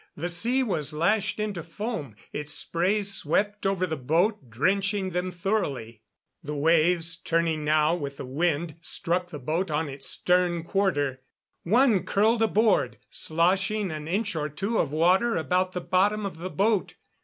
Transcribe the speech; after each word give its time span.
The 0.17 0.29
sea 0.29 0.63
was 0.63 0.93
lashed 0.93 1.39
into 1.39 1.61
foam; 1.61 2.15
its 2.33 2.53
spray 2.53 3.03
swept 3.03 3.67
over 3.67 3.85
the 3.85 3.95
boat, 3.95 4.49
drenching 4.49 5.11
them 5.11 5.29
thoroughly. 5.29 6.01
The 6.41 6.55
waves, 6.55 7.17
turning 7.17 7.63
now 7.63 7.93
with 7.93 8.17
the 8.17 8.25
wind, 8.25 8.77
struck 8.81 9.29
the 9.29 9.37
boat 9.37 9.69
on 9.69 9.87
its 9.89 10.09
stern 10.09 10.63
quarter. 10.63 11.21
One 11.61 12.01
curled 12.03 12.41
aboard, 12.41 12.97
sloshing 13.11 13.91
an 13.91 14.07
inch 14.07 14.35
or 14.35 14.49
two 14.49 14.79
of 14.79 14.91
water 14.91 15.35
about 15.35 15.73
the 15.73 15.81
bottom 15.81 16.25
of 16.25 16.39
the 16.39 16.49
boat. 16.49 16.95